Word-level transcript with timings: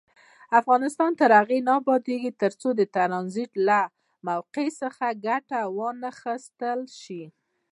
افغانستان 0.59 1.11
تر 1.19 1.29
هغو 1.39 1.57
نه 1.67 1.73
ابادیږي، 1.81 2.31
ترڅو 2.41 2.69
د 2.75 2.81
ټرانزیټ 2.95 3.51
له 3.67 3.79
موقع 4.27 4.67
څخه 4.81 5.05
ګټه 5.27 5.59
وانخیستل 5.77 6.79
شي. 7.01 7.23